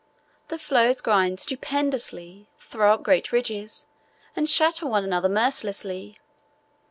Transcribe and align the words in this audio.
The 0.47 0.57
floes 0.57 0.99
grind 0.99 1.39
stupendously, 1.39 2.47
throw 2.59 2.95
up 2.95 3.03
great 3.03 3.31
ridges, 3.31 3.85
and 4.35 4.49
shatter 4.49 4.87
one 4.87 5.03
another 5.03 5.29
mercilessly. 5.29 6.17